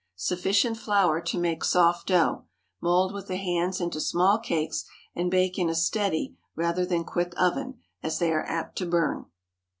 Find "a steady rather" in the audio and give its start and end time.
5.69-6.87